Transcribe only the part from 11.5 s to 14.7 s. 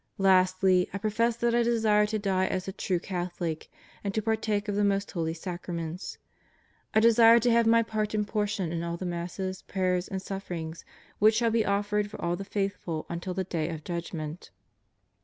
be offered for all the faithful until the Day of Judgment.